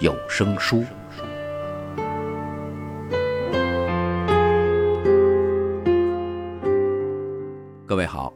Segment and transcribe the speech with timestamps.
[0.00, 0.84] 有声书。
[7.84, 8.32] 各位好，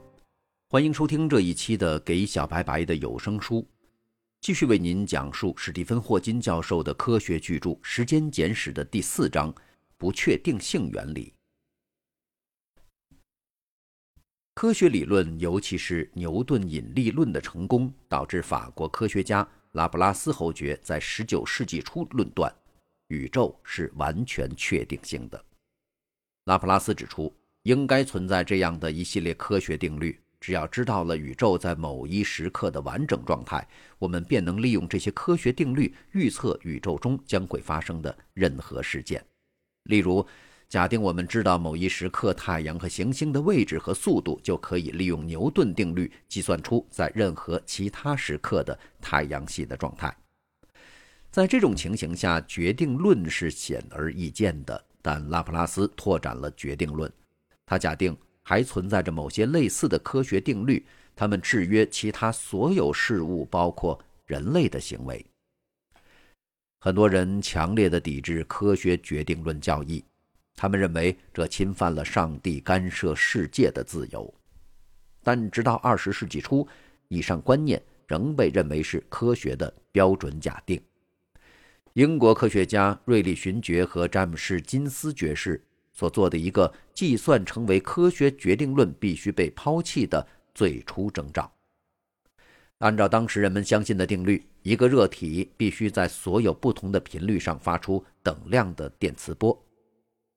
[0.69, 3.65] 欢迎收听这一期的给小白白的有声书，
[4.41, 9.55] 继续为您讲述史蒂芬·霍金教授的科学巨著《时间简史》的第四章——
[9.97, 11.33] 不确定性原理。
[14.55, 22.55] 科学理论，尤其是牛顿引力论的成功，导致法国科学家拉普拉斯侯爵在19世纪初论断，
[23.09, 25.43] 宇宙是完全确定性的。
[26.45, 33.67] 拉普拉斯指出，应该存在这样的一系列科学定律，只要知道了宇宙在某一时刻的完整状态，
[33.99, 39.25] 我们便能利用这些科学定律预测宇宙中将会发生的任何事件，
[39.85, 40.27] 例如。
[40.73, 50.17] 假定我们知道某一时刻太阳和行星的位置和速度，就可以利用牛顿定律计算出在任何其他时刻的太阳系的状态。
[51.31, 54.83] 在这种情形下，决定论是显而易见的。
[55.03, 57.13] 但拉普拉斯拓展了决定论，
[57.67, 60.83] 他假定还存在着某些类似的科学定律，
[61.15, 65.23] 它们制约其他所有事物，包括人类的行为。
[66.81, 70.03] 很多人强烈的抵制科学决定论教义。
[70.55, 74.33] 他们认为这侵犯了上帝干涉世界的自由，
[75.23, 76.67] 但直到二十世纪初，
[77.09, 80.81] 以上观念仍被认为是科学的标准假定。
[81.95, 85.63] 英国科学家瑞利勋爵和詹姆士金斯爵士
[85.93, 91.53] 所做的一个计算，成为科学决定论必须被抛弃的最初征兆。
[92.79, 99.57] 按照当时人们相信的定律，一个热体必须在所有不同的频率上发出等量的电磁波。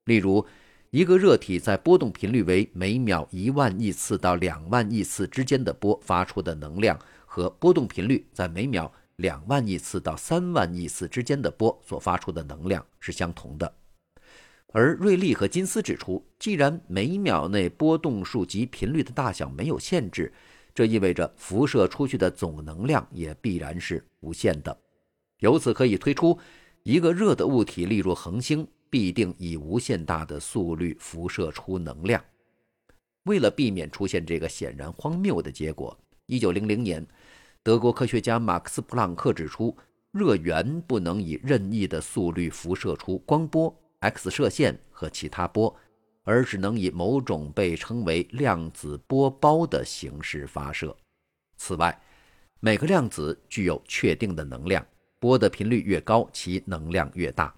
[0.05, 0.45] 例如，
[0.91, 13.73] 一个热体在波动频率为每秒一万亿次到两万亿次之间的波发出的能量，和波动频率在每秒两万亿次到三万亿次之间的波所发出的能量是相同的。
[14.73, 20.31] 而瑞利和金斯指出，既然每秒内波动数及频率的大小没有限制，
[20.73, 24.77] 这意味着辐射出去的总能量也必然是无限的。
[25.39, 26.37] 由此可以推出，
[26.83, 28.67] 一个热的物体，例如恒星。
[28.95, 32.23] 必定以无限大的速率辐射出能量。
[33.23, 37.05] 为了避免出现这个显然荒谬的结果，1900年，
[37.61, 39.75] 德国科学家马克思·普朗克指出，
[40.11, 45.75] 热源不能以任意的速率辐射出光波、X 射线和其他波，
[46.23, 50.95] 而只能以某种被称为量子波包的形式发射。
[51.57, 52.01] 此外，
[52.61, 54.87] 每个量子具有确定的能量，
[55.19, 57.53] 波的频率越高，其能量越大。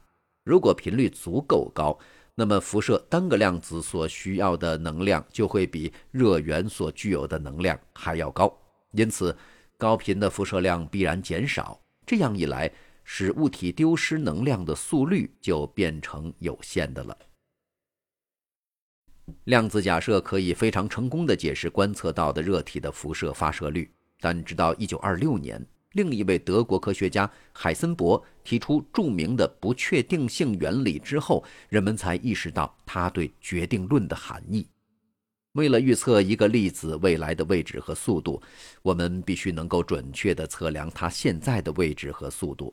[0.48, 2.00] 如果频率足够高，
[2.34, 8.58] 那么辐射单个量子所需要的能量就会比热源所具有的能量还要高。
[8.92, 9.36] 因此，
[9.78, 11.78] 高频的辐射量必然减少。
[12.06, 12.72] 这样一来，
[13.04, 17.18] 使物体丢失能量的速率就变成有限的了。
[19.44, 23.92] 量子假设可以非常成功地解释观测到的热体的辐射发射率，
[24.22, 25.68] 但直到1926年。
[25.98, 34.68] 另一位德国科学家海森伯提出著名的不确定性原理之后，人们才意识到他对决定论的含义。
[35.54, 38.40] 为了预测一个粒子未来的位置和速度，
[38.84, 42.72] 我们必须能够准确地测量它现在的位置和速度。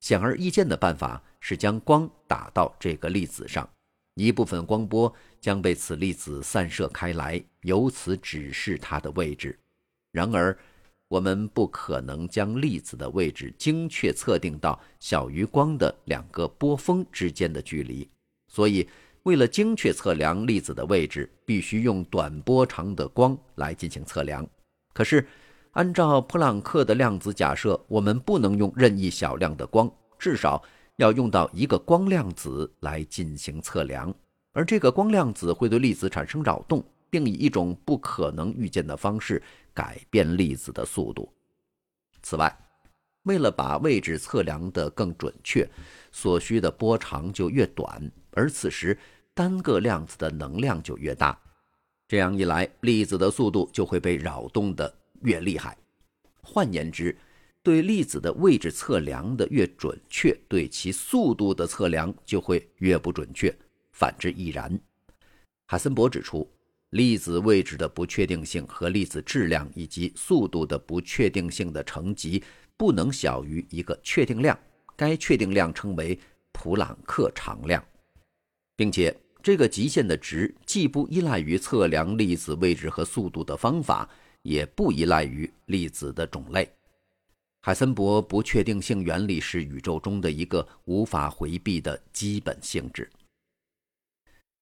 [0.00, 3.68] 显而易见的办法是将光打到这个粒子上，
[4.14, 9.58] 一部分光波将被此粒子散射开来，由此指示它的位置。
[10.12, 10.56] 然而，
[11.08, 18.08] 我们不可能将粒子的位置精确测定到小于光的两个波峰之间的距离，
[18.48, 18.88] 所以
[19.24, 24.44] 为了精确测量粒子的位置，必须用短波长的光来进行测量。
[24.92, 25.26] 可是，
[25.72, 30.62] 按照普朗克的量子假设，我们不能用任意小量的光，至少
[30.96, 34.12] 要用到一个光量子来进行测量，
[34.52, 36.84] 而这个光量子会对粒子产生扰动。
[37.10, 39.40] 并以一种不可能预见的方式
[39.74, 41.30] 改变粒子的速度。
[42.22, 42.56] 此外，
[43.24, 45.68] 为了把位置测量的更准确，
[46.12, 48.96] 所需的波长就越短，而此时
[49.34, 51.38] 单个量子的能量就越大。
[52.06, 55.76] 这样一来，粒子的速度就会被扰动的越厉害。
[56.42, 57.16] 换言之，
[57.62, 63.54] 对粒子的位置测量的越准确，对其速度的测量就会越不准确，
[63.92, 64.78] 反之亦然。
[65.66, 66.46] 海森伯指出，
[66.94, 72.40] 粒子位置的不确定性和粒子质量以及速度的不确定性的乘积
[72.76, 74.56] 不能小于一个确定量，
[74.94, 76.16] 该确定量称为
[76.52, 77.84] 普朗克常量，
[78.76, 79.12] 并且
[79.42, 84.08] 这个极限的值既不依赖于测量粒子位置和速度的方法，
[84.42, 86.70] 也不依赖于粒子的种类。
[87.62, 93.10] 海森伯不确定性原理是宇宙中的一个无法回避的基本性质。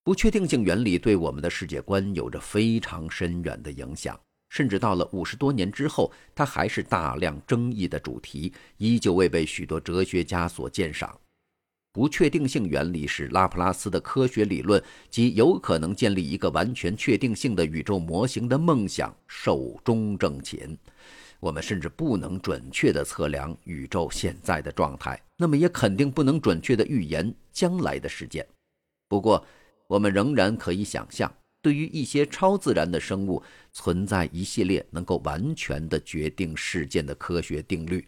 [0.05, 4.19] 不确定性原理对我们的世界观有着非常深远的影响，
[4.49, 11.17] 甚至到了五十多年之后，它还是大量争议的主题，依旧未被许多哲学家所鉴赏。
[11.93, 20.77] 不确定性原理使拉普拉斯的科学理论及有可能建立一个完全确定性的宇宙模型的梦想寿终正寝。
[21.39, 28.45] 我们甚至不能准确地测量宇宙现在的状态，那么也肯定不能准确地预言将来的事件。
[29.07, 29.45] 不过，
[29.93, 31.31] 我们仍然可以想象，
[31.61, 33.43] 对于一些超自然的生物，
[33.73, 38.03] 存在一系列能够完全地决定事件的科学定律。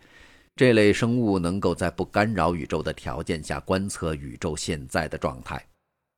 [0.57, 5.63] 这类生物能够在不干扰宇宙的条件下观测宇宙现在的状态。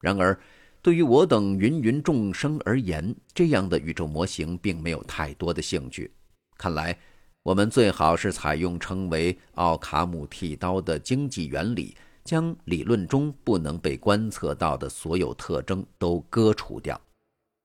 [0.00, 0.38] 然而，
[0.80, 6.08] 对于我等芸芸众生而言，这样的宇宙模型并没有太多的兴趣。
[6.56, 6.96] 看来，
[7.42, 11.96] 我们最好是采用称为奥卡姆剃刀的经济原理，
[12.26, 17.00] 将理论中不能被观测到的所有特征都割除掉。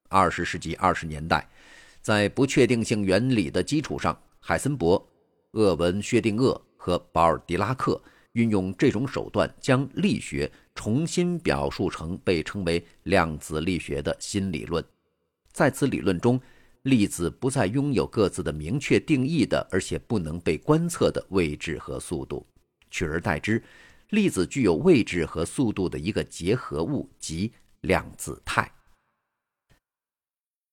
[0.08, 1.50] 二十世纪二十年代，
[2.02, 5.04] 在不确定性原理的基础上，海森伯、
[5.54, 8.02] 厄文薛定谔和保尔狄拉克
[8.34, 14.84] 运用这种手段，将力学重新表述成被称为量子力学的新理论。
[15.52, 16.40] 在此理论中，
[16.84, 22.46] 粒子不再拥有各自的明确定义的，而且不能被观测的位置和速度，
[22.90, 23.62] 取而代之，
[24.12, 28.70] 粒子具有位置和速度的一个结合物，即量子态。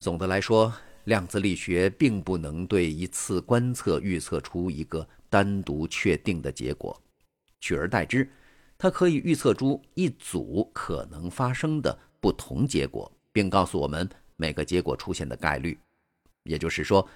[0.00, 0.74] 总的来说，
[1.04, 7.00] 量子力学并不能对一次观测预测出一个单独确定的结果，
[7.60, 8.28] 取而代之，
[8.76, 15.78] 它可以预测出一组可能发生的不同结果，并告诉我们每个结果出现的概率。
[16.42, 17.08] 也就是说，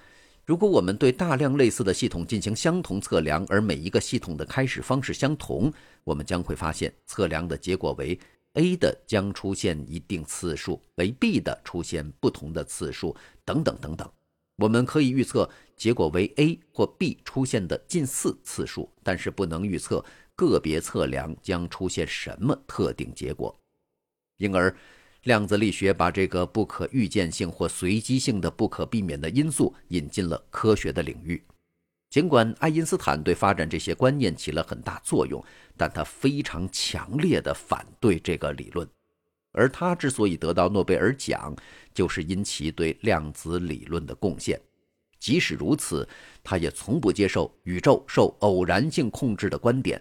[0.45, 5.71] 如果我们对大量类似的系统进行相同测量，而每一个系统的开始方式相同，
[6.03, 8.19] 我们将会发现测量的结果为
[8.55, 14.09] A 的将出现一定次数，为 B 的出现不同的次数，等等等等。
[14.57, 20.03] 我们可以预测结果为 A 或 B 出现的近似次数，但是不能预测
[20.35, 23.57] 个别测量将出现什么特定结果，
[24.37, 24.75] 因而。
[25.23, 31.41] 量子力学把这个不可预见性或随机性的不可避免的因素引进了科学的领域。
[32.09, 35.43] 尽管爱因斯坦对发展这些观念起了很大作用，
[35.75, 38.87] 但他非常强烈的反对这个理论。
[39.53, 41.55] 而他之所以得到诺贝尔奖，
[41.93, 44.59] 就是因其对量子理论的贡献。
[45.19, 46.07] 即使如此，
[46.43, 49.99] 他也从不接受宇宙受偶然性控制的观点。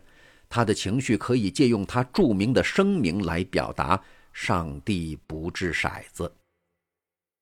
[0.49, 4.03] 他的情绪可以借用他著名的声明来表达。
[4.33, 6.33] 上帝不掷骰子。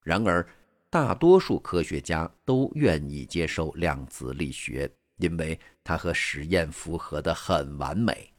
[0.03, 0.47] 然而，
[0.89, 8.33] 大多数科学家都愿意接受量子力学，因为它和实验符合得很完美。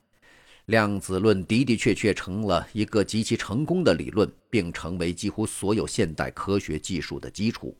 [0.65, 7.75] 量子论的的确确成了一个极其成功的理论，并成为几乎所有现代科学技术的基础。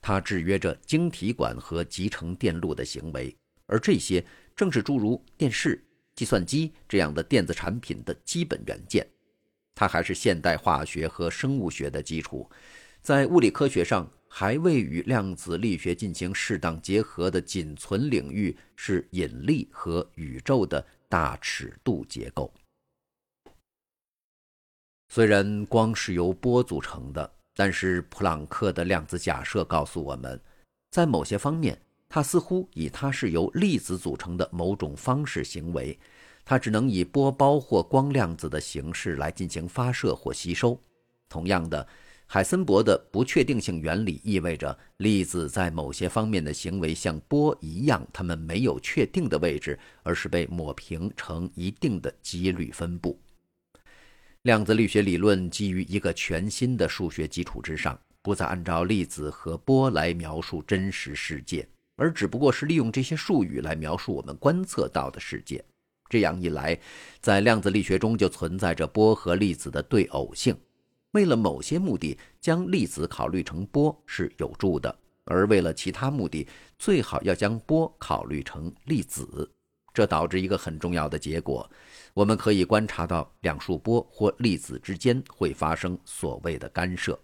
[0.00, 3.34] 它制约着晶体管和集成电路的行为，
[3.66, 5.82] 而这些正是诸如电视、
[6.14, 9.06] 计算机这样的电子产品的基本元件。
[9.74, 12.48] 它还是现代化学和生物学的基础，
[13.02, 22.52] 在物理科学上还未与量子力学进行适当结合的仅存领域是引力和宇宙的大尺度结构。
[25.08, 30.40] 虽然光是由波组成的，但是普朗克的量子假设告诉我们，
[30.90, 31.78] 在某些方面，
[32.08, 35.96] 它似乎以它是由粒子组成的某种方式行为。
[36.44, 40.78] 它只能以波包或光量子的形式来进行发射或吸收。
[41.28, 41.86] 同样的，
[42.26, 53.18] 海森伯的不确定性原理意味着粒子在某些方面的行为像波一样，它们没有确定的位置，而是被抹平成一定的几率分布。
[54.42, 65.64] 量子力学理论基于一个全新的数学基础之上，不再按照粒子和波来描述真实世界，而只不过是利用这些术语来描述我们观测到的世界。
[66.08, 66.78] 这样一来，
[67.20, 70.56] 在量子力学中就存在着波和粒子的对偶性。
[71.12, 76.46] 为了某些目的，将粒子考虑成波是有助的，而为了其他目的，
[76.78, 79.50] 最好要将波考虑成粒子。
[79.92, 81.70] 这导致一个很重要的结果：
[82.14, 87.16] 我们可以观察到两束波或粒子之间会发生所谓的干涉，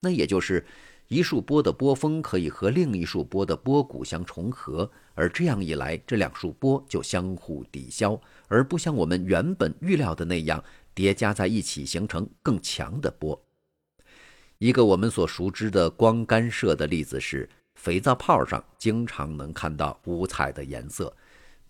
[0.00, 0.64] 那也就是
[1.08, 10.62] 一束波的波峰可以和另一束波的波谷相重合，而这样一来，这两束波就相互抵消，而不像我们原本预料的那样
[10.94, 13.40] 叠加在一起形成更强的波。
[14.58, 21.14] 一个我们所熟知的光干涉的例子是，肥皂泡上经常能看到五彩的颜色，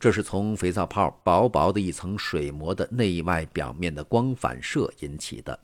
[0.00, 5.58] 这是从肥皂泡薄薄的一层水膜的内外表面的光反射引起的。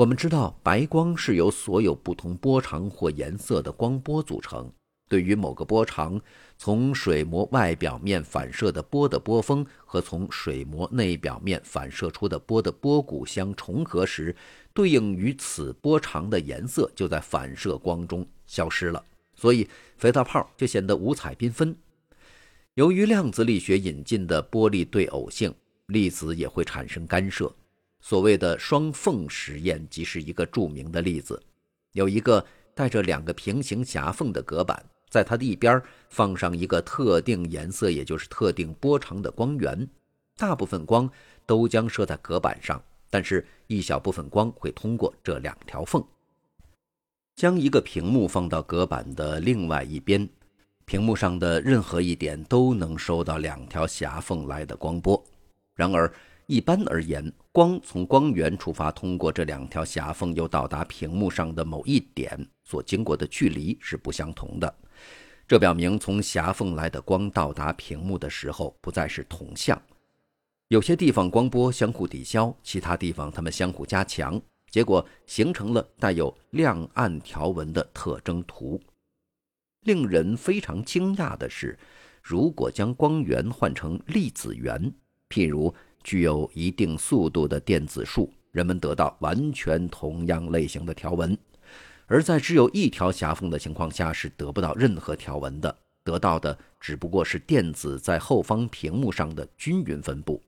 [0.00, 4.72] 我们知道，白光是由所有不同波长或颜色的光波组成。
[5.10, 6.18] 对于某个波长，
[6.56, 14.34] 从水膜外表面反射的波的波峰和从水膜内表面反射出的波的波谷相重合时，
[14.72, 19.04] 对应于此波长的颜色就在反射光中消失了，
[19.34, 21.76] 所以肥皂泡就显得五彩缤纷。
[22.72, 25.54] 由于量子力学引进的波粒对偶性，
[25.88, 27.54] 粒子也会产生干涉。
[28.00, 31.42] 所谓的双缝实验即是一个著名的例子，
[31.92, 34.84] 有一个带着两个平行狭缝的隔板。
[35.08, 39.88] 在它的一边放上一个特定颜色，也就是特定波长的光源，
[40.36, 41.10] 大部分光
[41.44, 42.80] 都将射在隔板上，
[43.10, 46.00] 但是一小部分光会通过这两条缝。
[47.34, 50.28] 将一个屏幕放到隔板的另外一边，
[50.84, 55.20] 屏幕上的任何一点都能收到两条狭缝来的光波。
[55.74, 56.12] 然而，
[56.50, 64.74] 一般而言，光从光源出发，通过这两条狭缝又到达屏幕上的某一点，所经过的距离是不相同的。
[65.46, 69.80] 这表明，从狭缝来的光到达屏幕的时候不再是同向。
[70.66, 78.80] 有些地方光波相互抵消，其他地方它们相互加强，结果形成了带有亮暗条纹的特征图。
[79.82, 81.78] 令人非常惊讶的是，
[82.20, 84.92] 如果将光源换成粒子源，
[85.28, 91.36] 譬如具有一定速度的电子束，人们得到完全同样类型的条纹。
[92.06, 100.42] 而在只有一条狭缝的情况下，是得不到任何条纹的，得到的只不过是电子在后方屏幕上的均匀分布。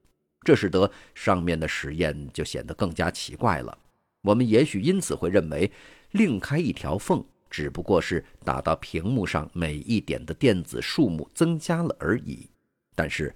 [0.45, 3.79] 这使得上面的实验就显得更加奇怪了。
[4.23, 5.71] 我们也许因此会认为，
[6.11, 12.49] 另开一条缝只不过是打到屏幕上每一点的电子数目增加了而已。
[12.97, 13.33] 但是，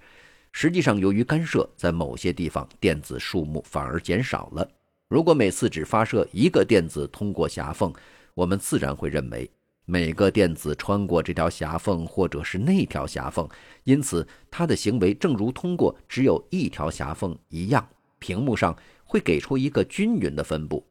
[0.59, 4.67] 实际上由于干涉，在某些地方电子数目反而减少了。
[5.07, 7.93] 如果每次只发射一个电子通过狭缝，
[8.33, 9.47] 我们自然会认为
[9.85, 13.47] 每个电子穿过这条狭缝，或者是那条狭缝，
[13.83, 17.87] 因此它的行为正如通过只有一条狭缝一样，
[18.17, 20.83] 屏幕上会给出一个均匀的分布。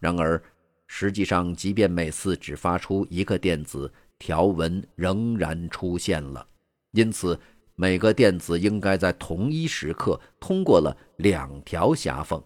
[0.00, 0.42] 然而，
[0.86, 6.46] 实际上，即便每次只发出一个电子，条纹仍然出现了。
[6.92, 7.38] 因此，
[7.76, 12.42] 每个电子应该在同一时刻通过了两条狭缝。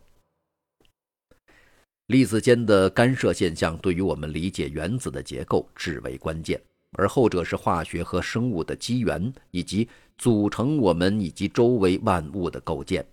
[2.06, 6.58] 粒子间的干涉现象对于我们理解原子的结构至为关键，
[6.92, 13.04] 而后者是化学和生物的基源，以及组成我们以及周围万物的构建。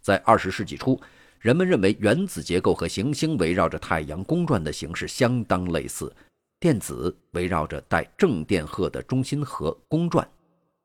[0.00, 0.98] 在二十世纪初，
[1.38, 6.10] 人们认为原子结构和行星围绕着太阳公转的形式相当类似，
[6.58, 10.26] 电子围绕着带正电荷的中心核公转。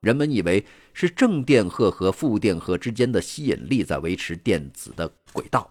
[0.05, 5.67] 人们以为是正电荷和负电荷之间的吸引力在维持电子的轨道。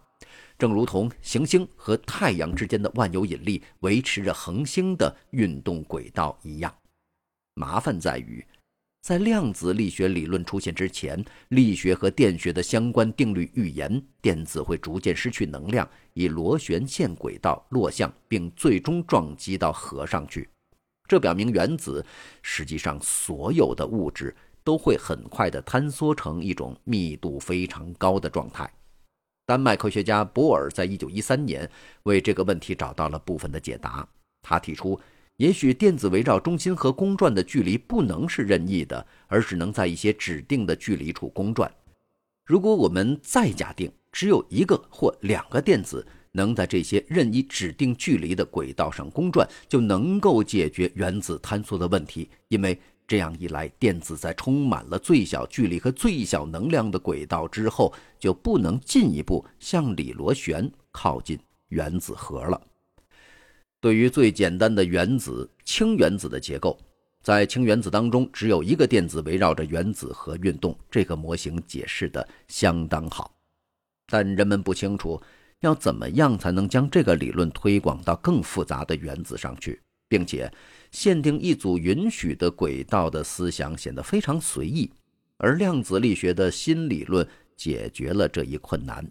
[0.58, 6.74] 正如同行星和太阳之间的万有引力维持着恒星的运动轨道一样，
[7.54, 8.44] 麻烦在于，
[9.02, 20.48] 在量子力学理论出现之前，力学和电学的相关定律预言电子会逐渐失去能量，以螺旋线轨道落向，并最终撞击到核上去。
[21.06, 22.04] 这表明原子
[22.42, 28.72] 实际上所有的物质都会很快地坍缩成一种密度非常高的状态。
[29.46, 31.70] 丹麦科学家博尔在1913年
[32.04, 34.08] 为这个问题找到了部分的解答。
[34.40, 34.98] 他提出，
[35.36, 41.70] 也许电子围绕中心核公转的距离不能是任意的，而只能在一些指定的距离处公转。
[42.46, 52.78] 如果我们再假定只有一个或两个电子能在这些任意指定距离的轨道上公转，就能够解决原子坍缩的问题，因为。
[53.06, 61.38] 这样一来，电子在充满了最小距离和最小能量的轨道之后，就不能进一步向里螺旋靠近
[61.68, 62.58] 原子核了。
[63.78, 66.78] 对于最简单的原子氢原子的结构，
[67.22, 73.30] 在氢原子当中只有一个电子围绕着原子核运动，这个模型解释的相当好。
[74.06, 75.20] 但人们不清楚
[75.64, 79.80] 要怎么样才能将这个理论推广到更复杂的原子上去。
[80.06, 80.52] 并且
[80.92, 84.88] 限定一组允许的轨道的思想显得非常随意，
[85.38, 89.04] 而量子力学的新理论解决了这一困难。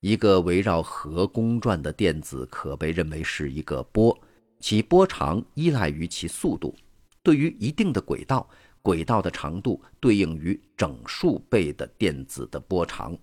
[0.00, 4.14] 一个围绕核公转的电子可被认为是一个波，
[4.60, 6.74] 其波长依赖于其速度。
[7.22, 8.46] 对于一定的轨道，
[8.82, 13.16] 轨道的长度对应于整数倍的电子的波长。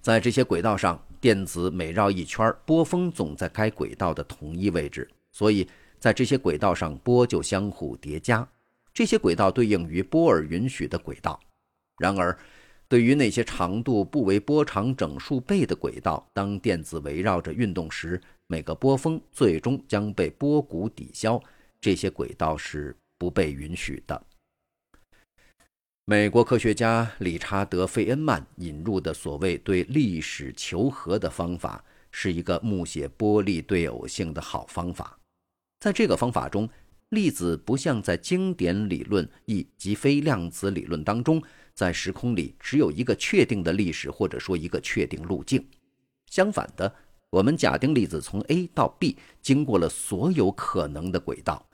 [0.00, 5.68] 在这些轨道上，电子每绕一圈，波峰总在该轨道的同一位置，所以
[6.00, 8.46] 在这些轨道上，波就相互叠加。
[8.92, 11.38] 这些轨道对应于波尔允许的轨道。
[11.98, 12.36] 然而，
[12.88, 21.40] 对于那些长度不为波长整数倍的轨道，当电子围绕着运动时，每个波峰最终将被波谷抵消。
[21.80, 24.20] 这些轨道是不被允许的。
[26.12, 35.18] 美国科学家理查德·费恩曼引入的所谓对历史求和的方法，是一个目写波粒对偶性的好方法。
[35.80, 36.68] 在这个方法中，
[37.08, 41.42] 粒子不像在经典理论以及非量子理论当中。
[41.72, 45.66] 在时空里只有一个确定的历史，或者说一个确定路径。
[46.26, 46.94] 相反的，
[47.30, 51.66] 我们假定粒子从 A 到 B 经过了所有可能的轨道，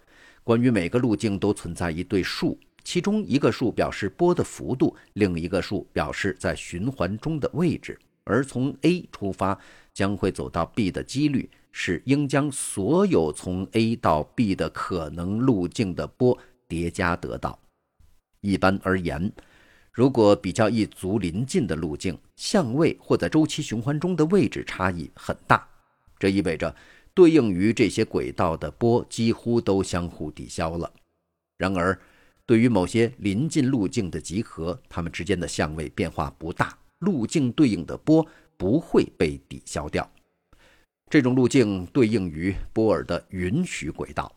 [0.45, 2.57] 关于每个路径都存在一对数，
[2.89, 7.99] 其中一个数表示波的幅度，另一个数表示在循环中的位置。
[8.25, 9.59] 而从 A 出发
[9.93, 17.61] 将会走到 B 的几率是应将所有从 A 到 B 的可能路径的波叠加得到。
[18.41, 19.31] 一般而言。
[19.93, 25.69] 如果比较一组邻近的路径，相位或在周期循环中的位置差异很大，
[26.19, 26.75] 这意味着
[27.13, 30.91] 对应于这些轨道的波几乎都相互抵消了。
[31.59, 32.01] 然而，
[32.49, 38.27] 对于某些邻近路径的集合，它们之间的相位变化不大，路径对应的波
[38.57, 40.11] 不会被抵消掉。
[41.11, 44.35] 这种路径对应于波尔的允许轨道。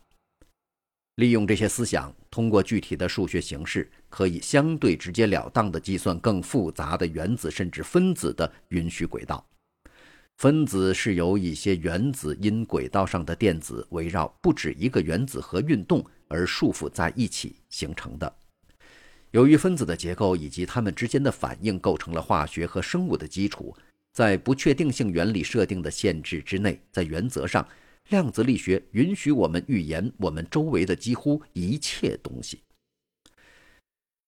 [1.14, 9.42] 利用这些思想，通过具体的数学形式，可以相对直截了当地计算更复杂的原子甚至分子的允许轨道。
[10.36, 18.34] 分子是由一些原子因轨道上的电子围绕不止一个原子核运动而束缚在一起形成的。
[19.30, 23.76] 由于分子的结构以及它们之间的反应构成了化学和生物的基础，
[24.12, 27.66] 在不确定性原理设定的限制之内，在原则上。
[28.08, 32.60] 量子力学允许我们预言我们周围的几乎一切东西。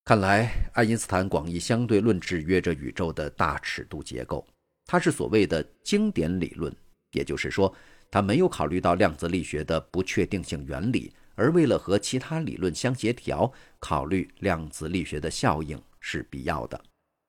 [0.05, 4.47] 看来，爱因斯坦广义相对论制约着宇宙的大尺度结构，
[4.85, 6.73] 它是所谓的经典理论，
[7.11, 7.75] 也就是说，
[8.09, 16.81] 它没有考虑到量子力学的不确定性原理，而为了和其他理论相协调，考虑量子力学的效应是必要的，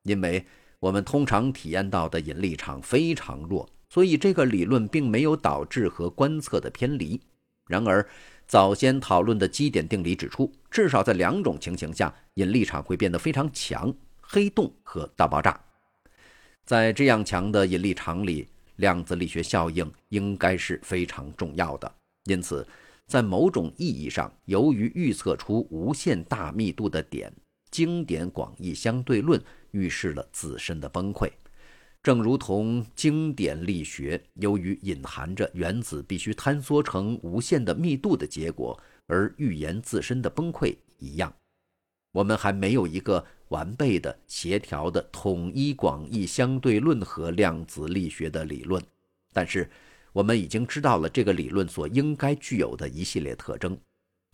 [0.04, 0.44] 因为
[0.80, 3.68] 我们通常体验到的引力场非常弱。
[3.88, 7.20] 所以，这个理论并没有导致和观测的偏离。
[7.68, 8.06] 然而，
[8.46, 15.58] 早先讨论的基点定理指出，至少在两种情形下，引力场会变得非常强：黑洞和大爆炸。
[16.64, 21.92] 在这样强的引力场里，量子力学效应应该是非常重要的。
[22.24, 22.66] 因此，
[23.06, 27.32] 在某种意义上，由于预测出无限大密度的点，
[27.70, 29.40] 经典广义相对论
[29.70, 31.30] 预示了自身的崩溃。
[32.02, 41.34] 正如同经典力学由于隐含着原子必须坍缩成无限的密度的结果而预言自身的崩溃一样，
[42.12, 48.82] 我们还没有一个完备的、协调的、统一广义相对论和量子力学的理论。
[49.32, 49.68] 但是，
[50.16, 53.78] 我们已经知道了这个理论所应该具有的一系列特征。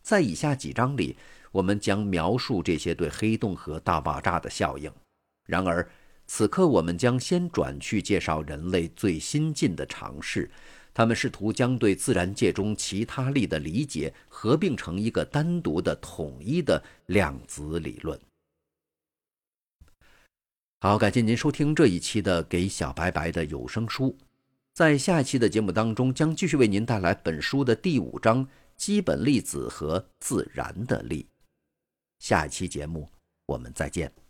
[0.00, 1.16] 在以下几章里，
[1.50, 4.88] 我们将描述这些对黑洞和大爆炸的效应。
[5.44, 5.90] 然而，
[6.28, 10.48] 此刻，我们将先转去介绍人类最新进的尝试，
[10.94, 18.16] 他们试图将对自然界中其他力的理解合并成一个单独的、统一的量子理论。
[20.78, 24.10] 好，感谢您收听这一期的《给小白白的有声书》。
[24.74, 31.28] 在下一期的节目当中，将继续为您带来本书的第五章“基本粒子和自然的力”。
[32.18, 33.08] 下一期节目，
[33.46, 34.21] 我们再见。